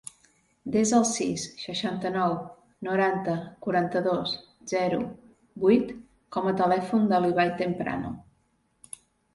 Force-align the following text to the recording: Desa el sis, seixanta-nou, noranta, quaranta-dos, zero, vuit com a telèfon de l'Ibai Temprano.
Desa 0.75 0.93
el 0.99 1.03
sis, 1.09 1.43
seixanta-nou, 1.63 2.33
noranta, 2.89 3.35
quaranta-dos, 3.67 4.35
zero, 4.73 5.01
vuit 5.67 5.93
com 6.39 6.51
a 6.51 6.57
telèfon 6.65 7.09
de 7.15 7.23
l'Ibai 7.27 7.55
Temprano. 7.65 8.17